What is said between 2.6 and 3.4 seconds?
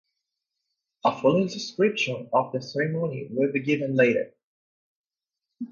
ceremony